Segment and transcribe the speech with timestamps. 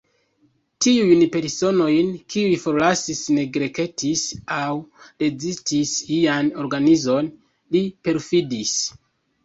[0.85, 4.25] Tiujn personojn, kiuj forlasis, neglektis
[4.59, 4.65] aŭ
[5.27, 7.35] rezistis lian organizon,
[7.77, 8.79] li perfidis.